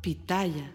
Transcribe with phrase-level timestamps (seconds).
[0.00, 0.72] Pitaya.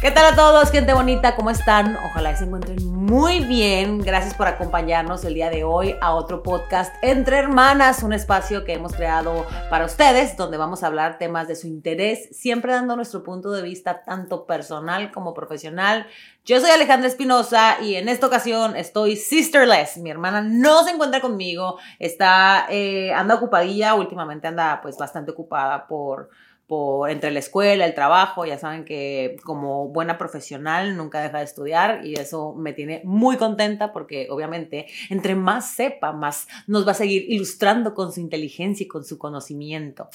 [0.00, 1.36] ¿Qué tal a todos, gente bonita?
[1.36, 1.96] ¿Cómo están?
[2.04, 2.78] Ojalá se encuentren
[3.08, 4.00] muy bien.
[4.00, 8.74] Gracias por acompañarnos el día de hoy a otro podcast Entre Hermanas, un espacio que
[8.74, 13.22] hemos creado para ustedes, donde vamos a hablar temas de su interés, siempre dando nuestro
[13.22, 16.06] punto de vista tanto personal como profesional.
[16.44, 19.96] Yo soy Alejandra Espinosa y en esta ocasión estoy sisterless.
[19.96, 25.86] Mi hermana no se encuentra conmigo, está, eh, anda ocupadilla, últimamente anda pues bastante ocupada
[25.86, 26.28] por
[26.68, 31.44] por, entre la escuela, el trabajo, ya saben que como buena profesional nunca deja de
[31.44, 36.92] estudiar y eso me tiene muy contenta porque obviamente entre más sepa, más nos va
[36.92, 40.10] a seguir ilustrando con su inteligencia y con su conocimiento.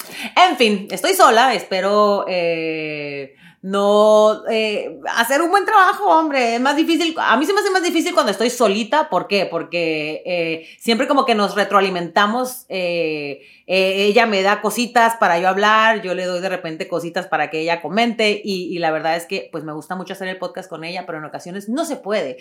[0.48, 6.76] En fin, estoy sola, espero eh, no eh, hacer un buen trabajo, hombre, es más
[6.76, 9.46] difícil, a mí se me hace más difícil cuando estoy solita, ¿por qué?
[9.46, 16.02] Porque eh, siempre como que nos retroalimentamos, eh, ella me da cositas para yo hablar,
[16.02, 19.48] yo le doy de repente cositas para que ella comente y, la verdad es que
[19.50, 22.36] pues me gusta mucho hacer el podcast con ella, pero en ocasiones no se puede.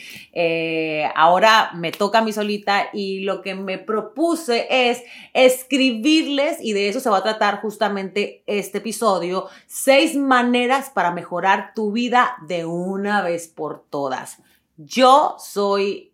[1.15, 6.89] ahora me toca a mí solita y lo que me propuse es escribirles y de
[6.89, 12.65] eso se va a tratar justamente este episodio, seis maneras para mejorar tu vida de
[12.65, 14.43] una vez por todas.
[14.77, 16.13] Yo soy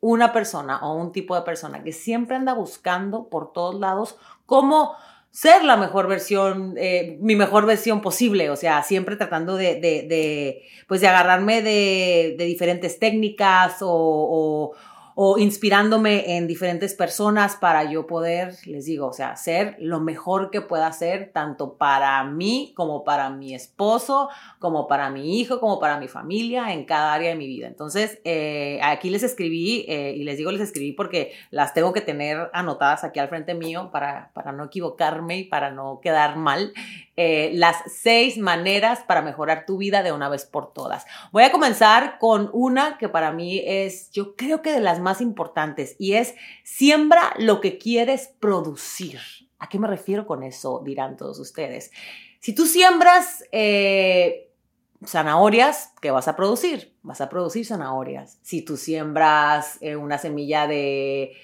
[0.00, 4.94] una persona o un tipo de persona que siempre anda buscando por todos lados cómo
[5.30, 11.00] ser la mejor versión, eh, mi mejor versión posible, o sea, siempre tratando de, pues
[11.00, 14.72] de agarrarme de, diferentes técnicas o
[15.38, 20.60] inspirándome en diferentes personas para yo poder, les digo, o sea, ser lo mejor que
[20.60, 24.28] pueda ser, tanto para mí como para mi esposo,
[24.58, 27.66] como para mi hijo, como para mi familia, en cada área de mi vida.
[27.66, 32.02] Entonces, eh, aquí les escribí, eh, y les digo, les escribí porque las tengo que
[32.02, 36.74] tener anotadas aquí al frente mío para, para no equivocarme y para no quedar mal.
[37.18, 41.06] Eh, las seis maneras para mejorar tu vida de una vez por todas.
[41.32, 45.20] Voy a comenzar con una que para mí es, yo creo que de las más
[45.20, 46.34] importantes, y es
[46.64, 49.20] siembra lo que quieres producir.
[49.58, 50.82] ¿A qué me refiero con eso?
[50.84, 51.92] Dirán todos ustedes.
[52.40, 54.52] Si tú siembras eh,
[55.06, 56.94] zanahorias, ¿qué vas a producir?
[57.02, 58.38] Vas a producir zanahorias.
[58.42, 61.36] Si tú siembras eh, una semilla de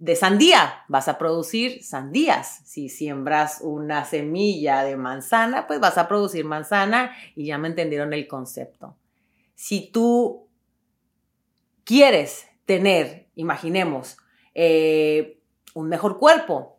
[0.00, 2.62] de sandía, vas a producir sandías.
[2.64, 8.14] Si siembras una semilla de manzana, pues vas a producir manzana y ya me entendieron
[8.14, 8.96] el concepto.
[9.54, 10.48] Si tú
[11.84, 14.16] quieres tener, imaginemos,
[14.54, 15.40] eh,
[15.74, 16.78] un mejor cuerpo,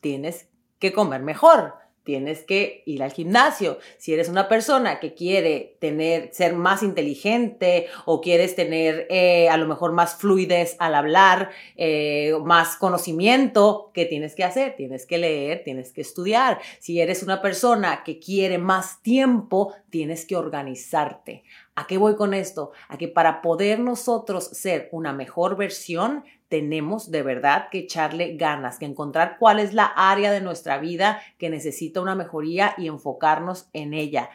[0.00, 0.48] tienes
[0.78, 1.74] que comer mejor
[2.06, 3.78] tienes que ir al gimnasio.
[3.98, 9.56] Si eres una persona que quiere tener, ser más inteligente o quieres tener eh, a
[9.56, 14.76] lo mejor más fluidez al hablar, eh, más conocimiento, ¿qué tienes que hacer?
[14.76, 16.60] Tienes que leer, tienes que estudiar.
[16.78, 21.42] Si eres una persona que quiere más tiempo, tienes que organizarte.
[21.74, 22.70] ¿A qué voy con esto?
[22.88, 28.78] A que para poder nosotros ser una mejor versión, tenemos de verdad que echarle ganas,
[28.78, 33.68] que encontrar cuál es la área de nuestra vida que necesita una mejoría y enfocarnos
[33.72, 34.30] en ella.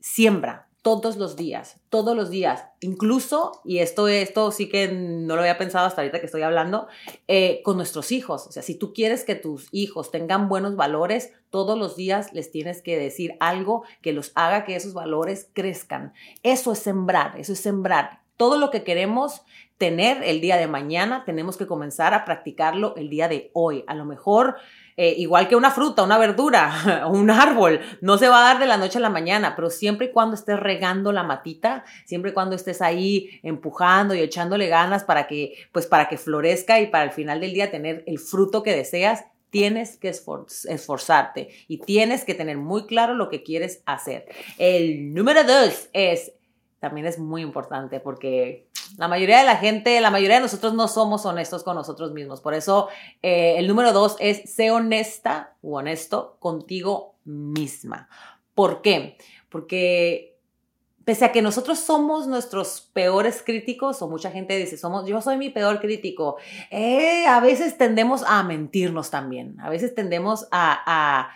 [0.00, 5.42] Siembra todos los días, todos los días, incluso, y esto, esto sí que no lo
[5.42, 6.88] había pensado hasta ahorita que estoy hablando,
[7.28, 8.46] eh, con nuestros hijos.
[8.46, 12.50] O sea, si tú quieres que tus hijos tengan buenos valores, todos los días les
[12.50, 16.14] tienes que decir algo que los haga que esos valores crezcan.
[16.42, 18.19] Eso es sembrar, eso es sembrar.
[18.40, 19.42] Todo lo que queremos
[19.76, 23.84] tener el día de mañana, tenemos que comenzar a practicarlo el día de hoy.
[23.86, 24.56] A lo mejor,
[24.96, 28.66] eh, igual que una fruta, una verdura, un árbol, no se va a dar de
[28.66, 32.34] la noche a la mañana, pero siempre y cuando estés regando la matita, siempre y
[32.34, 37.04] cuando estés ahí empujando y echándole ganas para que, pues para que florezca y para
[37.04, 42.34] el final del día tener el fruto que deseas, tienes que esforzarte y tienes que
[42.34, 44.24] tener muy claro lo que quieres hacer.
[44.56, 46.32] El número dos es,
[46.80, 48.68] también es muy importante porque
[48.98, 52.40] la mayoría de la gente, la mayoría de nosotros no somos honestos con nosotros mismos.
[52.40, 52.88] Por eso
[53.22, 58.08] eh, el número dos es sé honesta o honesto contigo misma.
[58.54, 59.16] ¿Por qué?
[59.48, 60.30] Porque
[61.04, 65.36] pese a que nosotros somos nuestros peores críticos, o mucha gente dice, somos, yo soy
[65.36, 66.36] mi peor crítico,
[66.70, 71.30] eh, a veces tendemos a mentirnos también, a veces tendemos a,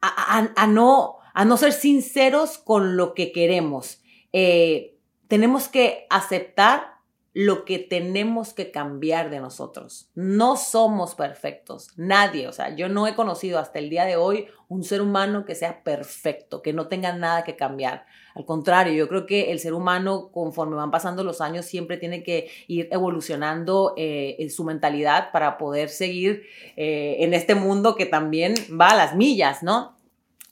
[0.00, 4.02] a, no, a no ser sinceros con lo que queremos.
[4.32, 4.96] Eh,
[5.28, 6.98] tenemos que aceptar
[7.34, 10.10] lo que tenemos que cambiar de nosotros.
[10.16, 14.48] No somos perfectos, nadie, o sea, yo no he conocido hasta el día de hoy
[14.66, 18.06] un ser humano que sea perfecto, que no tenga nada que cambiar.
[18.34, 22.22] Al contrario, yo creo que el ser humano, conforme van pasando los años, siempre tiene
[22.22, 26.42] que ir evolucionando eh, en su mentalidad para poder seguir
[26.76, 29.97] eh, en este mundo que también va a las millas, ¿no?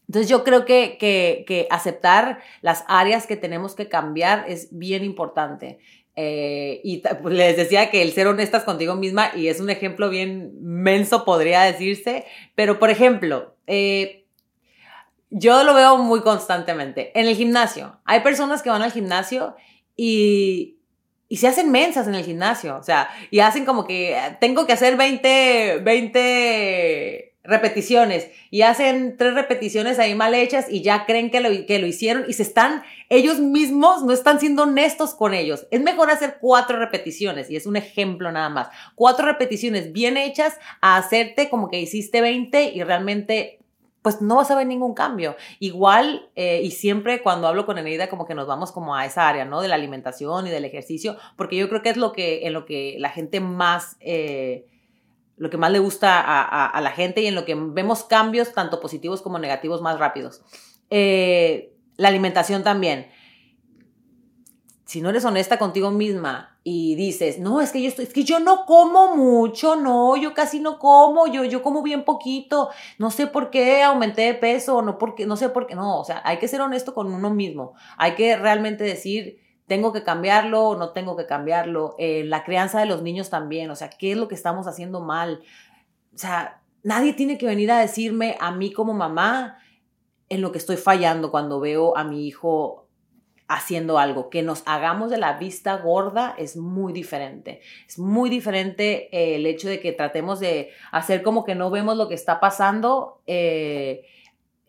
[0.08, 5.78] Entonces yo creo que, que, aceptar las áreas que tenemos que cambiar es bien importante.
[6.14, 10.08] Eh, y pues, les decía que el ser honestas contigo misma, y es un ejemplo
[10.08, 12.24] bien menso, podría decirse,
[12.54, 14.24] pero por ejemplo, eh,
[15.30, 17.18] yo lo veo muy constantemente.
[17.18, 19.56] En el gimnasio, hay personas que van al gimnasio
[19.96, 20.78] y,
[21.28, 24.72] y se hacen mensas en el gimnasio, o sea, y hacen como que tengo que
[24.72, 31.40] hacer 20, 20 repeticiones y hacen tres repeticiones ahí mal hechas y ya creen que
[31.40, 35.66] lo, que lo hicieron y se están, ellos mismos no están siendo honestos con ellos.
[35.70, 38.68] Es mejor hacer cuatro repeticiones y es un ejemplo nada más.
[38.94, 43.58] Cuatro repeticiones bien hechas a hacerte como que hiciste 20 y realmente
[44.06, 45.34] pues no vas a ver ningún cambio.
[45.58, 49.28] Igual, eh, y siempre cuando hablo con Eneida, como que nos vamos como a esa
[49.28, 49.60] área, ¿no?
[49.60, 52.66] De la alimentación y del ejercicio, porque yo creo que es lo que, en lo
[52.66, 53.96] que la gente más...
[53.98, 54.64] Eh,
[55.36, 58.80] lo que más le gusta a, la gente y en lo que vemos cambios tanto
[58.80, 60.42] positivos como negativos más rápidos.
[60.90, 63.10] Eh, la alimentación también.
[64.86, 68.24] Si no eres honesta contigo misma y dices, no, es que yo estoy, es que
[68.24, 73.10] yo no como mucho, no, yo casi no como, yo, yo como bien poquito, no
[73.10, 76.22] sé por qué aumenté de peso, no, porque, no sé por qué, no, o sea,
[76.24, 80.76] hay que ser honesto con uno mismo, hay que realmente decir, tengo que cambiarlo o
[80.76, 81.94] no tengo que cambiarlo.
[81.98, 85.00] Eh, la crianza de los niños también, o sea, ¿qué es lo que estamos haciendo
[85.00, 85.42] mal?
[86.14, 89.58] O sea, nadie tiene que venir a decirme a mí como mamá
[90.28, 92.86] en lo que estoy fallando cuando veo a mi hijo
[93.48, 94.30] haciendo algo.
[94.30, 97.60] Que nos hagamos de la vista gorda es muy diferente.
[97.88, 101.96] Es muy diferente eh, el hecho de que tratemos de hacer como que no vemos
[101.96, 103.20] lo que está pasando.
[103.26, 104.04] Eh,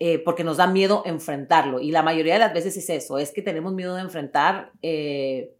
[0.00, 1.80] eh, porque nos da miedo enfrentarlo.
[1.80, 5.54] Y la mayoría de las veces es eso, es que tenemos miedo de enfrentar eh,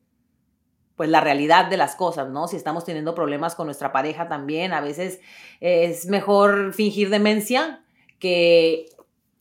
[0.94, 2.48] pues la realidad de las cosas, ¿no?
[2.48, 5.20] Si estamos teniendo problemas con nuestra pareja también, a veces
[5.60, 7.84] es mejor fingir demencia
[8.18, 8.86] que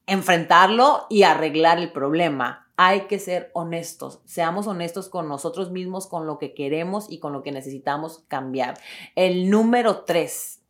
[0.07, 2.67] enfrentarlo y arreglar el problema.
[2.77, 7.33] Hay que ser honestos, seamos honestos con nosotros mismos, con lo que queremos y con
[7.33, 8.77] lo que necesitamos cambiar.
[9.15, 10.61] El número tres,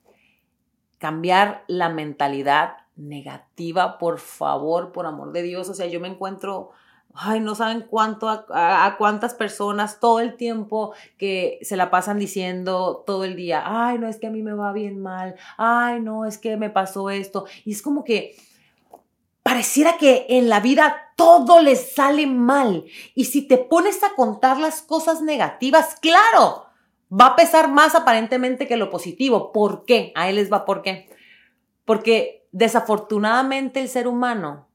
[0.97, 5.69] cambiar la mentalidad negativa, por favor, por amor de Dios.
[5.69, 6.71] O sea, yo me encuentro,
[7.13, 13.03] ay, no saben cuánto, a, cuántas personas todo el tiempo que se la pasan diciendo
[13.05, 16.25] todo el día, ay, no, es que a mí me va bien mal, ay, no,
[16.25, 17.45] es que me pasó esto.
[17.63, 18.35] Y es como que
[19.43, 22.83] pareciera que en la vida todo les sale mal.
[23.15, 26.65] Y si te pones a contar las cosas negativas, claro,
[27.09, 29.51] va a pesar más aparentemente que lo positivo.
[29.51, 30.11] ¿Por qué?
[30.15, 31.09] A él les va por qué.
[31.85, 34.67] Porque Desafortunadamente el ser humano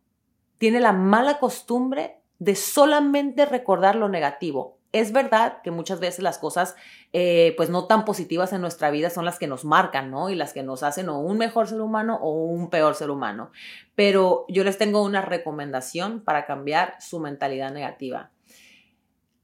[0.58, 4.78] tiene la mala costumbre de solamente recordar lo negativo.
[4.92, 6.76] Es verdad que muchas veces las cosas,
[7.12, 10.28] eh, pues no tan positivas en nuestra vida son las que nos marcan, ¿no?
[10.28, 13.52] Y las que nos hacen o un mejor ser humano o un peor ser humano.
[13.94, 18.30] Pero yo les tengo una recomendación para cambiar su mentalidad negativa.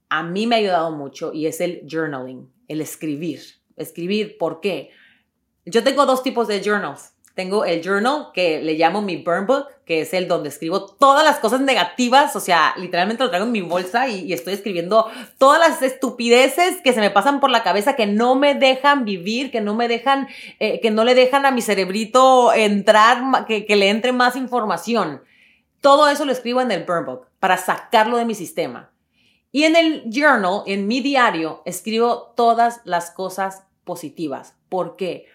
[0.09, 3.41] A mí me ha ayudado mucho y es el journaling, el escribir.
[3.75, 4.91] Escribir, ¿por qué?
[5.65, 7.13] Yo tengo dos tipos de journals.
[7.39, 11.23] Tengo el journal que le llamo mi burn book, que es el donde escribo todas
[11.23, 15.57] las cosas negativas, o sea, literalmente lo traigo en mi bolsa y, estoy escribiendo todas
[15.57, 19.61] las estupideces que se me pasan por la cabeza, que no me dejan vivir, que
[19.61, 20.27] no me dejan,
[20.59, 25.23] eh, que no le dejan a mi cerebrito entrar, que, que le entre más información.
[25.79, 28.91] Todo eso lo escribo en el burn book para sacarlo de mi sistema.
[29.53, 34.55] Y en el journal, en mi diario, escribo todas las cosas positivas.
[34.67, 35.25] ¿Por qué?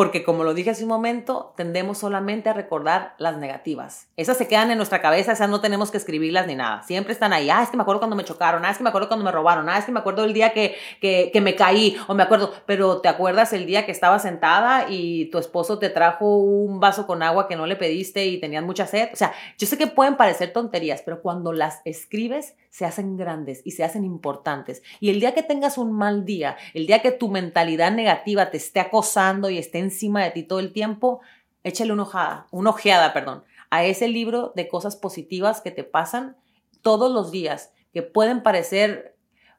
[0.00, 4.08] Porque como lo dije hace un momento, tendemos solamente a recordar las negativas.
[4.16, 6.82] Esas se quedan en nuestra cabeza, esas no tenemos que escribirlas ni nada.
[6.84, 7.50] Siempre están ahí.
[7.50, 9.30] Ah, es que me acuerdo cuando me chocaron, ah, es que me acuerdo cuando me
[9.30, 12.22] robaron, ah, es que me acuerdo el día que, que, que me caí, o me
[12.22, 16.80] acuerdo, pero ¿te acuerdas el día que estaba sentada y tu esposo te trajo un
[16.80, 19.10] vaso con agua que no le pediste y tenías mucha sed?
[19.12, 23.62] O sea, yo sé que pueden parecer tonterías, pero cuando las escribes, se hacen grandes
[23.64, 24.82] y se hacen importantes.
[25.00, 28.56] Y el día que tengas un mal día, el día que tu mentalidad negativa te
[28.56, 31.20] esté acosando y esté encima de ti todo el tiempo,
[31.64, 36.36] échale una ojada, una ojeada, perdón, a ese libro de cosas positivas que te pasan
[36.82, 39.16] todos los días, que pueden parecer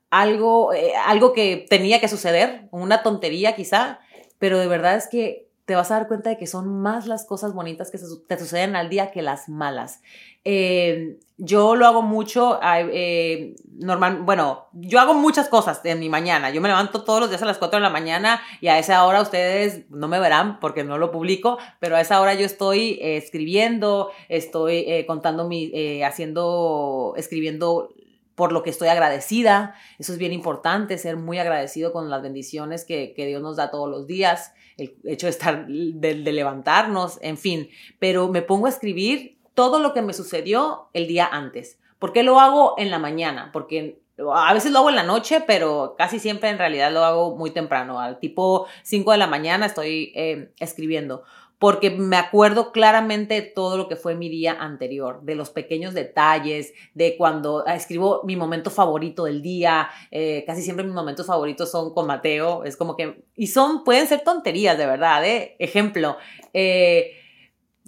[0.09, 3.99] algo, eh, algo que tenía que suceder, una tontería quizá,
[4.39, 7.23] pero de verdad es que te vas a dar cuenta de que son más las
[7.23, 10.01] cosas bonitas que te suceden al día que las malas.
[10.43, 16.49] Eh, yo lo hago mucho, eh, normal, bueno, yo hago muchas cosas en mi mañana.
[16.49, 19.05] Yo me levanto todos los días a las 4 de la mañana y a esa
[19.05, 22.99] hora ustedes no me verán porque no lo publico, pero a esa hora yo estoy
[23.01, 25.71] eh, escribiendo, estoy contando mi,
[26.03, 27.93] haciendo, escribiendo
[28.35, 29.75] por lo que estoy agradecida.
[29.99, 33.71] Eso es bien importante, ser muy agradecido con las bendiciones que, que Dios nos da
[33.71, 34.51] todos los días,
[34.81, 37.69] el hecho de estar, de, levantarnos, en fin.
[37.99, 41.79] Pero me pongo a escribir todo lo que me sucedió el día antes.
[41.99, 43.51] ¿Por qué lo hago en la mañana?
[43.53, 43.99] Porque
[44.33, 47.51] a veces lo hago en la noche, pero casi siempre en realidad lo hago muy
[47.51, 47.99] temprano.
[47.99, 51.23] Al tipo 5 de la mañana estoy eh, escribiendo
[51.61, 55.93] porque me acuerdo claramente de todo lo que fue mi día anterior, de los pequeños
[55.93, 61.27] detalles, de cuando ah, escribo mi momento favorito del día, eh, casi siempre mis momentos
[61.27, 65.55] favoritos son con Mateo, es como que, y son, pueden ser tonterías, de verdad, ¿eh?
[65.59, 66.17] Ejemplo,
[66.51, 67.11] eh,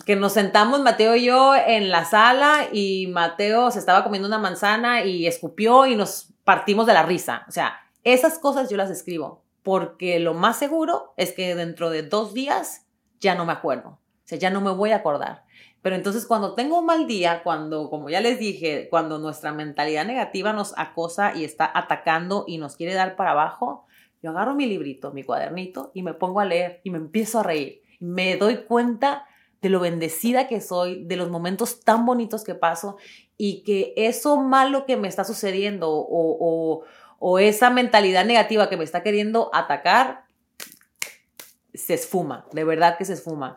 [0.05, 4.37] que nos sentamos Mateo y yo en la sala y Mateo se estaba comiendo una
[4.37, 7.43] manzana y escupió y nos partimos de la risa.
[7.49, 12.03] O sea, esas cosas yo las escribo porque lo más seguro es que dentro de
[12.03, 12.82] dos días
[13.23, 13.89] ya no me acuerdo.
[13.89, 15.45] O sea, ya no me voy a acordar.
[15.81, 20.05] Pero entonces cuando tengo un mal día, cuando, como ya les dije, cuando nuestra mentalidad
[20.05, 23.85] negativa nos acosa y está atacando y nos quiere dar para abajo,
[24.21, 27.43] yo agarro mi librito, mi cuadernito y me pongo a leer y me empiezo a
[27.43, 27.81] reír.
[27.99, 29.25] Me doy cuenta
[29.61, 32.97] de lo bendecida que soy, de los momentos tan bonitos que paso
[33.37, 36.83] y que eso malo que me está sucediendo o,
[37.39, 40.22] esa mentalidad negativa que me está queriendo atacar,
[41.73, 43.55] se esfuma, de verdad que se esfuma.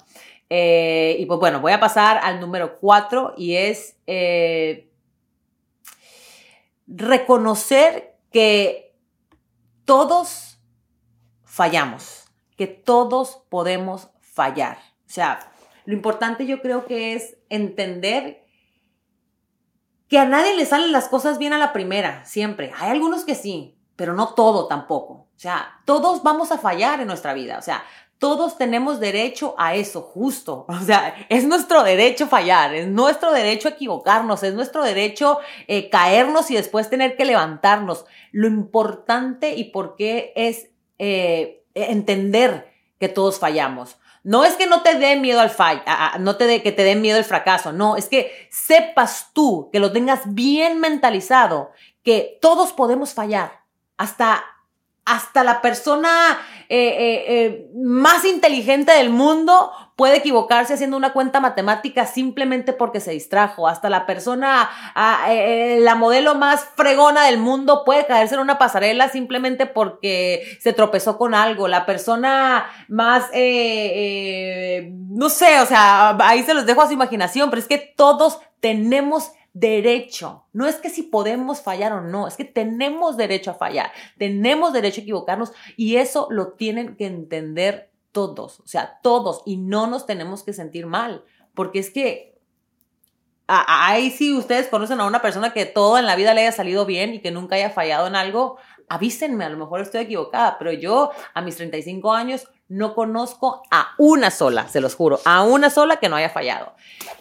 [0.48, 4.88] Eh, y pues bueno, voy a pasar al número cuatro y es eh,
[6.86, 8.94] reconocer que
[9.84, 10.58] todos
[11.44, 12.24] fallamos,
[12.56, 14.78] que todos podemos fallar.
[15.06, 15.50] O sea,
[15.84, 18.44] lo importante yo creo que es entender
[20.08, 22.72] que a nadie le salen las cosas bien a la primera, siempre.
[22.78, 25.14] Hay algunos que sí, pero no todo tampoco.
[25.14, 27.58] O sea, todos vamos a fallar en nuestra vida.
[27.58, 27.84] O sea,
[28.18, 30.66] todos tenemos derecho a eso, justo.
[30.76, 36.50] O sea, es nuestro derecho fallar, es nuestro derecho equivocarnos, es nuestro derecho eh, caernos
[36.50, 38.04] y después tener que levantarnos.
[38.32, 40.68] Lo importante y por qué es
[40.98, 43.98] eh, entender que todos fallamos.
[44.22, 45.82] No es que no te dé miedo al fallo,
[46.18, 49.92] no te que te dé miedo el fracaso, no, es que sepas tú, que lo
[49.92, 51.70] tengas bien mentalizado,
[52.02, 53.60] que todos podemos fallar,
[53.96, 54.44] hasta
[55.06, 56.10] hasta la persona
[56.68, 63.00] eh, eh, eh, más inteligente del mundo puede equivocarse haciendo una cuenta matemática simplemente porque
[63.00, 63.68] se distrajo.
[63.68, 65.28] Hasta la persona, ah,
[65.78, 71.16] la modelo más fregona del mundo puede caerse en una pasarela simplemente porque se tropezó
[71.16, 71.68] con algo.
[71.68, 77.60] La persona más, no sé, o sea, ahí se los dejo a su imaginación, pero
[77.60, 80.44] es que todos tenemos derecho.
[80.52, 84.74] No es que si podemos fallar o no, es que tenemos derecho a fallar, tenemos
[84.74, 89.86] derecho a equivocarnos y eso lo tienen que entender todos, o sea, todos, y no
[89.86, 92.38] nos tenemos que sentir mal, porque es que
[93.46, 96.84] ahí si ustedes conocen a una persona que todo en la vida le haya salido
[96.84, 98.58] bien y que nunca haya fallado en algo,
[98.90, 103.94] avísenme, a lo mejor estoy equivocada, pero yo a mis 35 años no conozco a
[103.98, 106.74] una sola, se los juro, a una sola que no haya fallado.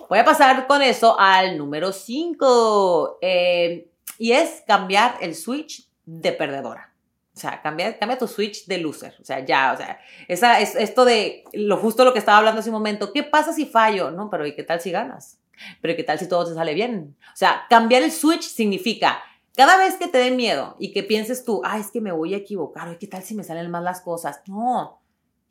[0.10, 6.32] Voy a pasar con eso al número 5 eh, y es cambiar el switch de
[6.32, 6.94] perdedora.
[7.36, 9.14] O sea, cambia, cambia tu switch de loser.
[9.20, 12.70] O sea, ya, o sea, es esto de lo justo lo que estaba hablando hace
[12.70, 13.12] un momento.
[13.12, 14.10] ¿Qué pasa si fallo?
[14.10, 15.38] No, pero ¿y qué tal si ganas?
[15.82, 17.18] Pero ¿qué tal si todo te sale bien?
[17.34, 19.22] O sea, cambiar el switch significa
[19.56, 22.34] cada vez que te dé miedo y que pienses tú, ah, es que me voy
[22.34, 24.42] a equivocar, ¿qué tal si me salen mal las cosas?
[24.48, 25.02] No,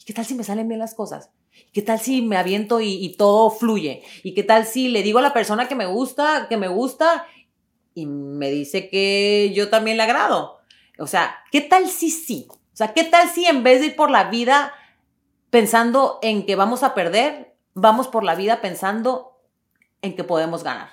[0.04, 1.30] ¿qué tal si me salen bien las cosas?
[1.72, 4.02] ¿Qué tal si me aviento y, todo fluye?
[4.22, 7.26] ¿Y qué tal si le digo a la persona que me gusta, que me gusta
[7.94, 10.58] y me dice que yo también le agrado?
[10.98, 12.46] O sea, ¿qué tal si sí?
[12.50, 14.72] O sea, ¿qué tal si en vez de ir por la vida
[15.50, 19.40] pensando en que vamos a perder, vamos por la vida pensando
[20.02, 20.90] en que podemos ganar?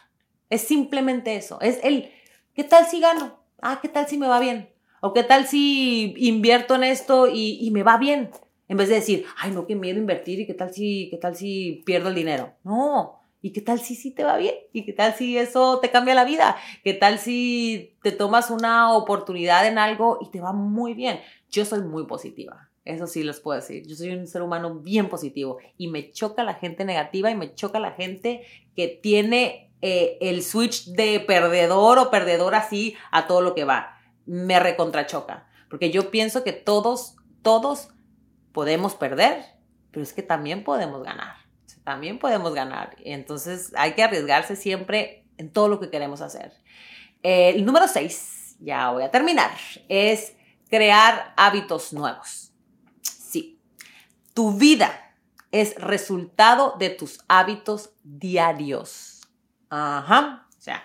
[0.49, 1.59] Es simplemente eso.
[1.61, 2.11] Es el,
[2.53, 3.39] ¿qué tal si gano?
[3.61, 4.71] Ah, ¿qué tal si me va bien?
[4.99, 8.29] ¿O qué tal si invierto en esto y, y me va bien?
[8.71, 11.35] En vez de decir, ay, no, qué miedo invertir y qué tal si, qué tal
[11.35, 12.53] si pierdo el dinero.
[12.63, 13.19] No.
[13.41, 14.55] ¿Y qué tal si sí te va bien?
[14.71, 16.55] ¿Y qué tal si eso te cambia la vida?
[16.81, 21.19] ¿Qué tal si te tomas una oportunidad en algo y te va muy bien?
[21.49, 22.69] Yo soy muy positiva.
[22.85, 23.85] Eso sí les puedo decir.
[23.85, 27.53] Yo soy un ser humano bien positivo y me choca la gente negativa y me
[27.53, 28.45] choca la gente
[28.77, 33.97] que tiene eh, el switch de perdedor o perdedor así a todo lo que va.
[34.25, 35.49] Me recontrachoca.
[35.69, 37.89] Porque yo pienso que todos, todos
[38.53, 41.35] podemos perder pero es que también podemos ganar,
[41.83, 42.95] también podemos ganar.
[43.03, 46.53] Entonces hay que arriesgarse siempre en todo lo que queremos hacer.
[47.21, 49.51] El número seis, ya voy a terminar,
[49.89, 50.33] es
[50.69, 52.53] crear hábitos nuevos.
[53.01, 53.59] Sí,
[54.33, 55.15] tu vida
[55.51, 59.21] es resultado de tus hábitos diarios.
[59.69, 60.83] Ajá, o sea,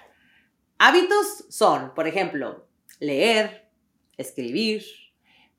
[0.78, 2.66] hábitos son, por ejemplo,
[2.98, 3.70] leer,
[4.16, 4.84] escribir,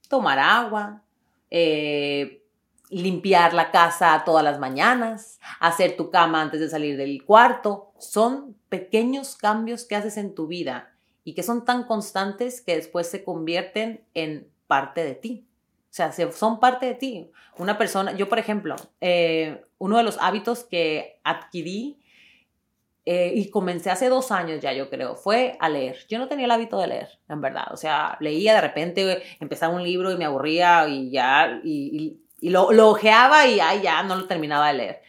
[0.10, 1.04] tomar agua,
[1.50, 2.44] eh,
[2.90, 7.92] limpiar la casa todas las mañanas, hacer tu cama antes de salir del cuarto.
[7.98, 13.10] Son pequeños cambios que haces en tu vida y que son tan constantes que después
[13.10, 15.48] se convierten en parte de ti.
[15.90, 17.32] O sea, son parte de ti.
[17.58, 22.00] Una persona, yo por ejemplo, eh, uno de los hábitos que adquirí
[23.10, 25.96] eh, y comencé hace dos años ya, yo creo, fue a leer.
[26.10, 27.68] Yo no tenía el hábito de leer, en verdad.
[27.72, 32.74] O sea, leía de repente, empezaba un libro y me aburría y ya, y, lo,
[32.74, 35.02] lo, ojeaba y ay, ya no lo terminaba de leer.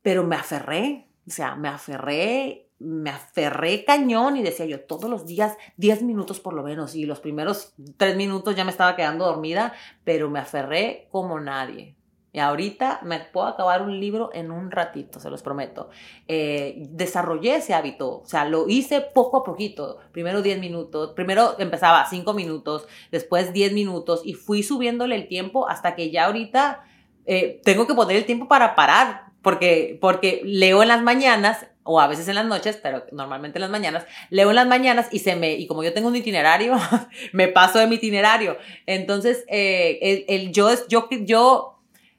[0.00, 5.26] Pero me aferré, o sea, me aferré, me aferré cañón y decía yo todos los
[5.26, 6.94] días 10 minutos por lo menos.
[6.94, 9.72] Y los primeros 3 minutos ya me estaba quedando dormida,
[10.04, 11.97] pero me aferré como nadie.
[12.32, 15.88] Y ahorita me puedo acabar un libro en un ratito, se los prometo.
[16.26, 19.98] Eh, desarrollé ese hábito, o sea, lo hice poco a poquito.
[20.12, 25.68] Primero 10 minutos, primero empezaba 5 minutos, después 10 minutos y fui subiéndole el tiempo
[25.68, 26.84] hasta que ya ahorita
[27.24, 31.98] eh, tengo que poner el tiempo para parar, porque, porque leo en las mañanas o
[31.98, 35.20] a veces en las noches, pero normalmente en las mañanas, leo en las mañanas y
[35.20, 36.76] se me, y como yo tengo un itinerario,
[37.32, 38.58] me paso de mi itinerario.
[38.84, 41.77] Entonces, eh, el, el, yo, yo, yo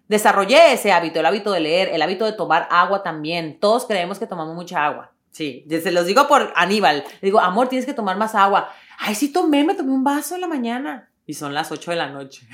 [0.10, 3.60] desarrollé ese hábito, el hábito de leer, el hábito de tomar agua también.
[3.62, 5.13] Todos creemos que tomamos mucha agua.
[5.32, 7.04] Sí, se los digo por Aníbal.
[7.22, 8.70] Le digo, amor, tienes que tomar más agua.
[8.98, 11.10] Ay, sí tomé, me tomé un vaso en la mañana.
[11.25, 12.46] Y son las 8 de la noche.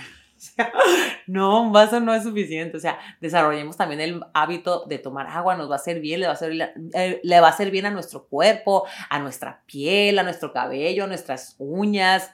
[1.28, 2.78] no, un vaso no es suficiente.
[2.78, 6.28] O sea, desarrollemos también el hábito de tomar agua, nos va a hacer bien, le
[6.28, 10.24] va a eh, le va a hacer bien a nuestro cuerpo, a nuestra piel, a
[10.24, 12.32] nuestro cabello, a nuestras uñas.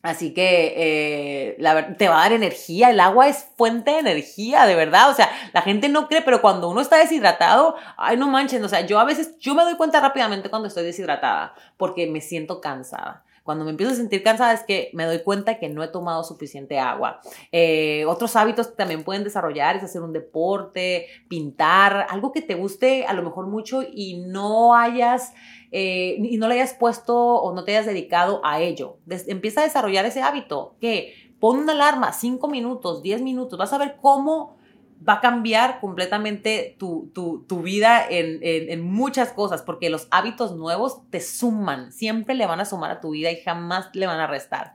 [0.00, 2.90] Así que eh, la, te va a dar energía.
[2.90, 5.10] El agua es fuente de energía, de verdad.
[5.10, 8.62] O sea, la gente no cree, pero cuando uno está deshidratado, ay, no manchen.
[8.62, 12.20] O sea, yo a veces, yo me doy cuenta rápidamente cuando estoy deshidratada, porque me
[12.20, 13.24] siento cansada.
[13.48, 16.22] Cuando me empiezo a sentir cansada es que me doy cuenta que no he tomado
[16.22, 17.22] suficiente agua.
[17.50, 22.56] Eh, otros hábitos que también pueden desarrollar es hacer un deporte, pintar, algo que te
[22.56, 25.32] guste a lo mejor mucho y no hayas
[25.70, 28.98] eh, y no le hayas puesto o no te hayas dedicado a ello.
[29.08, 33.78] empieza a desarrollar ese hábito que pon una alarma, 5 minutos, 10 minutos, vas a
[33.78, 34.56] ver cómo
[35.06, 37.12] va a cambiar completamente tu,
[37.62, 42.64] vida en, en, muchas cosas, porque los hábitos nuevos te suman, siempre le van a
[42.64, 44.74] sumar a tu vida y jamás le van a restar.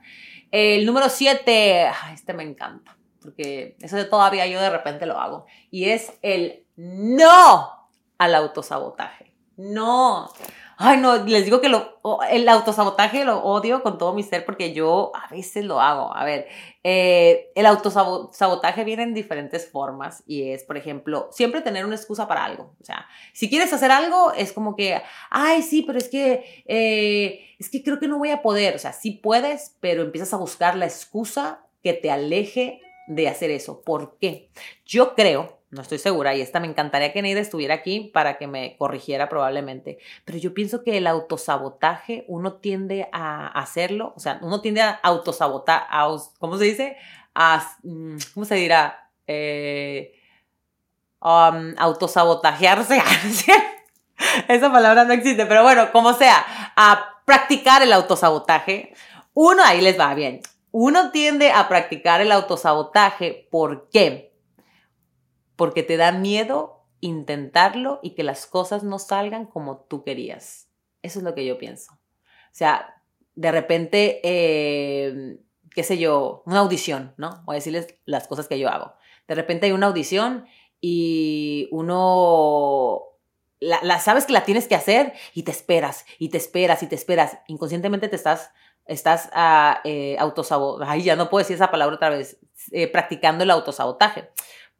[0.50, 5.44] El número 7, este me encanta, porque eso de todavía yo de repente lo hago,
[5.70, 9.34] y es el no al autosabotaje.
[9.56, 10.30] No.
[10.76, 14.72] Ay, no, les digo que lo, el autosabotaje lo odio con todo mi ser porque
[14.72, 16.14] yo a veces lo hago.
[16.14, 16.48] A ver,
[16.82, 22.26] eh, el autosabotaje viene en diferentes formas y es, por ejemplo, siempre tener una excusa
[22.26, 22.74] para algo.
[22.80, 27.54] O sea, si quieres hacer algo, es como que, ay, sí, pero es que, eh,
[27.58, 28.74] es que creo que no voy a poder.
[28.74, 33.50] O sea, sí puedes, pero empiezas a buscar la excusa que te aleje de hacer
[33.50, 33.82] eso.
[33.82, 34.50] ¿Por qué?
[34.84, 38.46] Yo creo no estoy segura y esta me encantaría que Neida estuviera aquí para que
[38.46, 44.38] me corrigiera probablemente, pero yo pienso que el autosabotaje uno tiende a hacerlo, o sea,
[44.42, 45.86] uno tiende a autosabotar,
[46.38, 46.96] ¿cómo se dice?
[47.34, 49.10] A, mm, ¿Cómo se dirá?
[49.26, 50.14] Eh,
[51.20, 53.02] um, autosabotajearse.
[54.48, 56.44] Esa palabra no existe, pero bueno, como sea,
[56.76, 58.94] a practicar el autosabotaje.
[59.32, 60.40] Uno, ahí les va bien.
[60.70, 63.48] Uno tiende a practicar el autosabotaje.
[63.50, 64.33] ¿Por qué?
[65.56, 70.68] Porque te da miedo intentarlo y que las cosas no salgan como tú querías.
[71.02, 71.92] Eso es lo que yo pienso.
[71.92, 73.02] O sea,
[73.34, 75.38] de repente, eh,
[75.70, 77.42] qué sé yo, una audición, ¿no?
[77.44, 78.94] Voy a decirles las cosas que yo hago.
[79.28, 80.46] De repente hay una audición
[80.80, 83.02] y uno
[83.60, 86.94] la, sabes que la tienes que hacer y te esperas y te esperas y te
[86.94, 87.38] esperas.
[87.48, 88.50] Inconscientemente te estás,
[88.86, 92.38] estás uh, Ay, ya no puedo decir esa palabra otra vez.
[92.72, 94.30] Eh, practicando el autosabotaje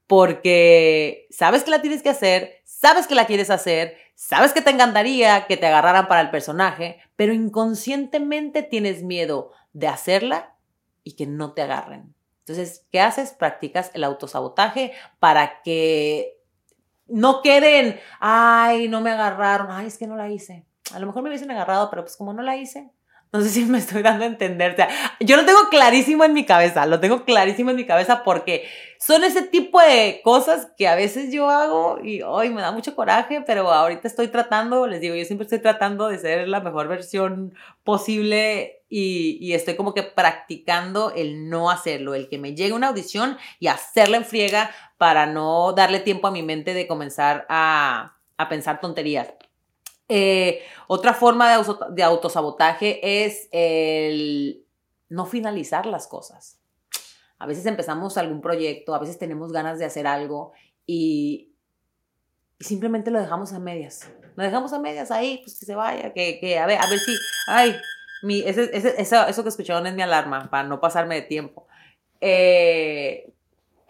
[0.06, 4.70] porque sabes que la tienes que hacer, sabes que la quieres hacer, sabes que te
[4.70, 10.54] encantaría que te agarraran para el personaje, pero inconscientemente tienes miedo de hacerla
[11.02, 12.14] y que no te agarren.
[12.40, 13.32] Entonces, ¿qué haces?
[13.32, 16.38] Practicas el autosabotaje para que
[17.06, 20.66] no queden, ay, no me agarraron, ay, es que no la hice.
[20.92, 22.90] A lo mejor me hubiesen agarrado, pero pues como no la hice,
[23.34, 24.74] No sé si me estoy dando a entender.
[24.74, 28.22] O sea, yo lo tengo clarísimo en mi cabeza, lo tengo clarísimo en mi cabeza
[28.22, 28.64] porque
[29.00, 32.94] son ese tipo de cosas que a veces yo hago y hoy me da mucho
[32.94, 36.86] coraje, pero ahorita estoy tratando, les digo, yo siempre estoy tratando de ser la mejor
[36.86, 42.86] versión posible y, estoy como que practicando el no hacerlo, el que me llegue una
[42.86, 48.16] audición y hacerla en friega para no darle tiempo a mi mente de comenzar a,
[48.36, 49.34] a pensar tonterías.
[50.08, 51.56] Eh, otra forma
[51.90, 54.64] de, autosabotaje es el
[55.08, 56.60] no finalizar las cosas.
[57.38, 60.52] A veces empezamos algún proyecto, a veces tenemos ganas de hacer algo
[60.86, 61.50] y,
[62.60, 64.10] simplemente lo dejamos a medias.
[64.36, 67.14] Lo dejamos a medias ahí, pues que se vaya, que, a ver, a ver si,
[67.46, 67.76] ay,
[68.22, 71.66] mi, ese, eso, eso, que escucharon es mi alarma, para no pasarme de tiempo.
[72.20, 73.32] Eh,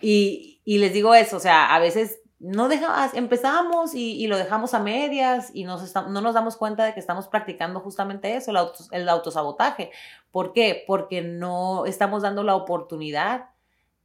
[0.01, 4.81] y les digo eso, o sea, a veces no dejamos, empezamos y, lo dejamos a
[4.81, 8.51] medias y nos no nos damos cuenta de que estamos practicando justamente eso,
[8.91, 9.93] el, autosabotaje.
[10.31, 10.85] ¿Por qué?
[10.87, 13.51] Porque no estamos dando la oportunidad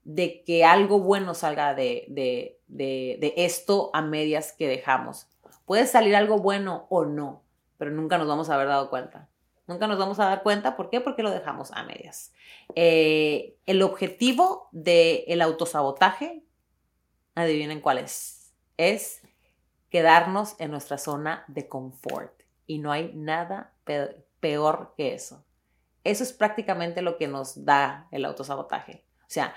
[0.03, 5.27] de que algo bueno salga de, de, esto a medias que dejamos.
[5.65, 7.43] Puede salir algo bueno o no,
[7.77, 9.27] pero nunca nos vamos a haber dado cuenta.
[9.67, 10.75] Nunca nos vamos a dar cuenta.
[10.75, 10.99] ¿Por qué?
[10.99, 12.33] Porque lo dejamos a medias.
[12.73, 16.43] Eh, el objetivo del autosabotaje
[17.39, 18.53] adivinen cuál es.
[18.77, 19.21] Es
[19.89, 22.43] quedarnos en nuestra zona de confort.
[22.65, 23.73] Y no hay nada
[24.39, 25.43] peor que eso.
[26.03, 29.03] Eso es prácticamente lo que nos da el autosabotaje.
[29.21, 29.53] O sea,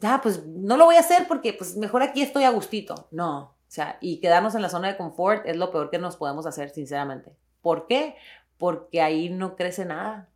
[0.00, 3.08] ya, pues no lo voy a hacer porque pues mejor aquí estoy a gustito.
[3.10, 6.16] No, o sea, y quedarnos en la zona de confort es lo peor que nos
[6.16, 7.36] podemos hacer, sinceramente.
[7.60, 8.16] ¿Por qué?
[8.58, 10.28] Porque ahí no crece nada.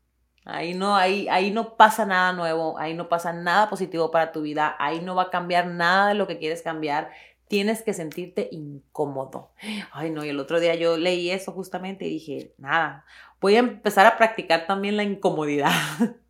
[0.51, 4.43] Ahí no, ahí, ahí no pasa nada nuevo, ahí no pasa nada positivo para tu
[4.43, 7.11] vida, ahí no va a cambiar nada de lo que quieres cambiar.
[7.49, 9.53] Tienes que sentirte incómodo.
[9.93, 13.05] Ay, no, y el otro día yo leí eso justamente y dije, nada,
[13.41, 15.73] voy a empezar a practicar también la incomodidad.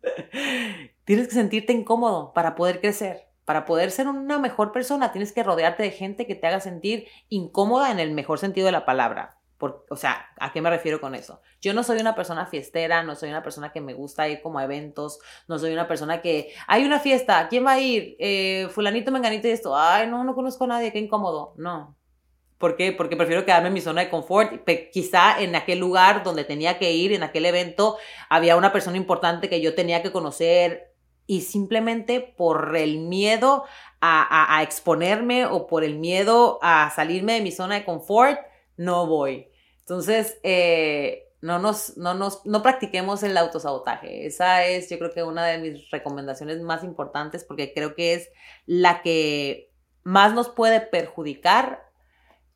[1.05, 3.27] tienes que sentirte incómodo para poder crecer.
[3.45, 7.07] Para poder ser una mejor persona, tienes que rodearte de gente que te haga sentir
[7.27, 11.15] incómoda en el mejor sentido de la palabra o sea, ¿a qué me refiero con
[11.15, 11.41] eso?
[11.61, 14.59] Yo no soy una persona fiestera, no soy una persona que me gusta ir como
[14.59, 18.15] a eventos, no soy una persona que, hay una fiesta, ¿quién va a ir?
[18.19, 21.53] Eh, fulanito, menganito y esto, ay, no, no conozco a nadie, qué incómodo.
[21.57, 21.95] No.
[22.57, 22.91] ¿Por qué?
[22.91, 24.63] Porque prefiero quedarme en mi zona de confort.
[24.91, 27.97] Quizá en aquel lugar donde tenía que ir, en aquel evento,
[28.29, 30.93] había una persona importante que yo tenía que conocer
[31.25, 33.65] y simplemente por el miedo
[33.99, 38.39] a exponerme o por el miedo a salirme de mi zona de confort,
[38.77, 39.50] no voy.
[39.91, 44.25] Entonces, eh, no nos, no nos, no practiquemos el autosabotaje.
[44.25, 48.29] Esa es, yo creo que una de mis recomendaciones más importantes porque creo que es
[48.65, 49.69] la que
[50.03, 51.83] más nos puede perjudicar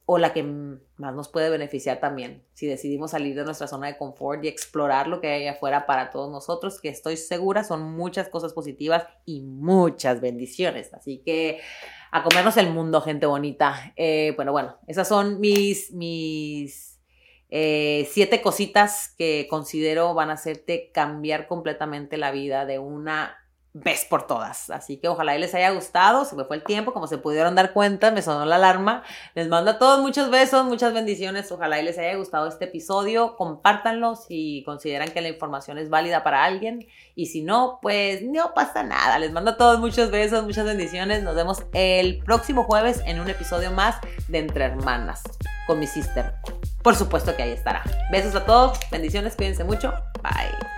[0.05, 3.97] o la que más nos puede beneficiar también si decidimos salir de nuestra zona de
[3.97, 8.29] confort y explorar lo que hay afuera para todos nosotros, que estoy segura son muchas
[8.29, 10.93] cosas positivas y muchas bendiciones.
[10.93, 11.59] Así que
[12.13, 13.91] a comernos el mundo, gente bonita.
[13.97, 16.94] Eh, bueno, bueno, esas son mis, mis
[17.49, 23.44] eh, siete cositas que considero van a hacerte cambiar completamente la vida de una
[23.75, 24.69] vez por todas.
[24.69, 26.23] Así que ojalá les haya gustado.
[26.23, 29.03] Se me fue el tiempo, como se pudieron dar cuenta, me sonó la alarma.
[29.35, 31.51] Les mando a todos muchos besos, muchas bendiciones.
[31.51, 33.35] Ojalá les haya gustado este episodio.
[33.35, 36.87] Compártanlo si consideran que la información es válida para alguien.
[37.15, 39.19] Y si no, pues no pasa nada.
[39.19, 41.21] Les mando a todos muchos besos, muchas bendiciones.
[41.21, 43.97] Nos vemos el próximo jueves en un episodio más
[44.29, 45.21] de Entre Hermanas
[45.67, 46.33] con mi sister
[46.85, 47.81] por supuesto que ahí estará.
[48.11, 50.74] Besos a todos, bendiciones, cuídense mucho, bye.